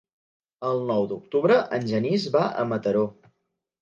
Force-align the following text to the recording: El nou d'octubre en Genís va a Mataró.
El 0.69 0.81
nou 0.91 1.05
d'octubre 1.11 1.57
en 1.79 1.85
Genís 1.91 2.27
va 2.37 2.45
a 2.63 2.67
Mataró. 2.73 3.05